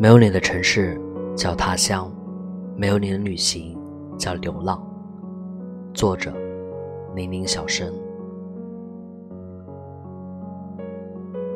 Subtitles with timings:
[0.00, 0.96] 没有你的城市
[1.34, 2.08] 叫他乡，
[2.76, 3.76] 没有你的旅行
[4.16, 4.80] 叫流浪。
[5.92, 6.32] 作者：
[7.16, 7.92] 零零小生。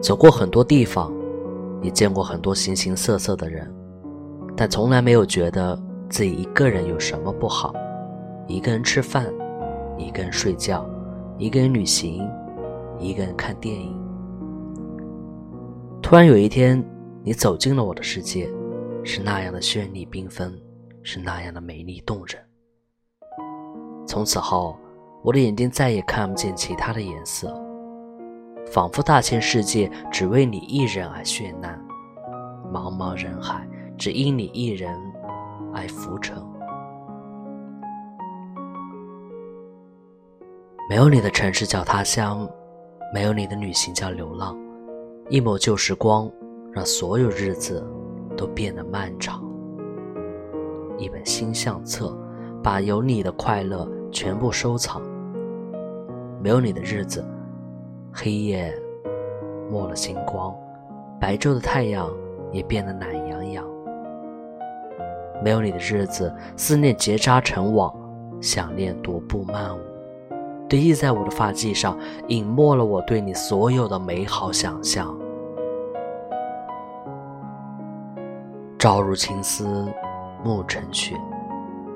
[0.00, 1.12] 走过很多地方，
[1.82, 3.72] 也见过很多形形色色的人，
[4.56, 5.80] 但从来没有觉得
[6.10, 7.72] 自己一个人有什么不好。
[8.48, 9.32] 一个人吃饭，
[9.96, 10.84] 一个人睡觉，
[11.38, 12.28] 一个人旅行，
[12.98, 13.96] 一个人看电影。
[16.02, 16.84] 突然有一天。
[17.24, 18.50] 你走进了我的世界，
[19.04, 20.60] 是那样的绚丽缤纷，
[21.04, 22.36] 是那样的美丽动人。
[24.04, 24.76] 从此后，
[25.22, 27.54] 我的眼睛再也看不见其他的颜色，
[28.66, 31.80] 仿佛大千世界只为你一人而绚烂，
[32.72, 33.64] 茫茫人海
[33.96, 34.92] 只因你一人
[35.72, 36.36] 而浮沉。
[40.90, 42.50] 没有你的城市叫他乡，
[43.14, 44.58] 没有你的旅行叫流浪，
[45.30, 46.28] 一抹旧时光。
[46.72, 47.86] 让所有日子
[48.36, 49.42] 都变得漫长。
[50.98, 52.16] 一本新相册，
[52.62, 55.02] 把有你的快乐全部收藏。
[56.42, 57.24] 没有你的日子，
[58.12, 58.74] 黑夜
[59.70, 60.54] 没了星光，
[61.20, 62.10] 白昼的太阳
[62.50, 63.64] 也变得懒洋洋。
[65.42, 67.94] 没有你的日子，思念结扎成网，
[68.40, 69.80] 想念踱步漫舞，
[70.68, 71.98] 堆积在我的发髻上，
[72.28, 75.16] 隐没了我对你所有的美好想象。
[78.82, 79.86] 朝如青丝，
[80.42, 81.16] 暮成雪。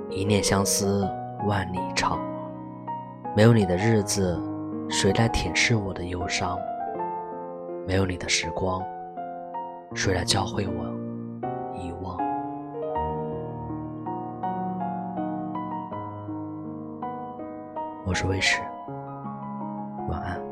[0.09, 1.05] 一念相思，
[1.45, 2.17] 万里长。
[3.35, 4.41] 没有你的日子，
[4.89, 6.57] 谁来舔舐我的忧伤？
[7.89, 8.81] 没有你的时光，
[9.97, 10.85] 谁来教会我
[11.77, 12.17] 遗忘？
[18.07, 18.61] 我是魏史，
[20.09, 20.46] 晚安。